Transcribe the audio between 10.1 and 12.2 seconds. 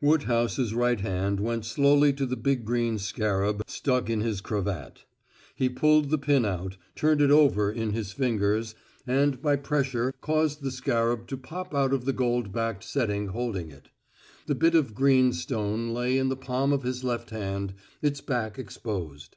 caused the scarab to pop out of the